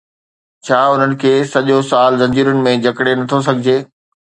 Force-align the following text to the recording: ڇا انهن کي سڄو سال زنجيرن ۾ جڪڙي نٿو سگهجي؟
ڇا 0.65 0.79
انهن 0.93 1.11
کي 1.25 1.33
سڄو 1.53 1.77
سال 1.93 2.11
زنجيرن 2.25 2.67
۾ 2.73 2.77
جڪڙي 2.89 3.19
نٿو 3.23 3.47
سگهجي؟ 3.51 3.81